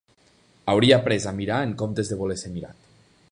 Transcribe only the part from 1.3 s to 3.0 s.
a mirar en comptes de voler ser mirat.